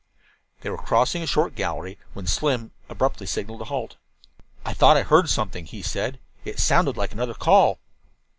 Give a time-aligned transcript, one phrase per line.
[0.61, 3.97] They were crossing a short gallery when Slim abruptly signaled a halt.
[4.65, 6.19] "I thought I heard something," he said.
[6.43, 7.77] "It sounded like another call."